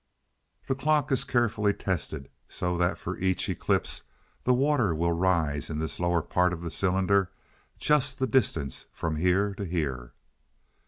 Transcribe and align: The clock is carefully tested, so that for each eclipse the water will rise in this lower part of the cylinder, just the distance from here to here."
The 0.65 0.73
clock 0.73 1.11
is 1.11 1.23
carefully 1.23 1.73
tested, 1.75 2.31
so 2.49 2.75
that 2.75 2.97
for 2.97 3.19
each 3.19 3.47
eclipse 3.49 4.05
the 4.45 4.53
water 4.55 4.95
will 4.95 5.11
rise 5.11 5.69
in 5.69 5.77
this 5.77 5.99
lower 5.99 6.23
part 6.23 6.53
of 6.53 6.61
the 6.63 6.71
cylinder, 6.71 7.29
just 7.77 8.17
the 8.17 8.25
distance 8.25 8.87
from 8.93 9.17
here 9.17 9.53
to 9.53 9.63
here." 9.63 10.13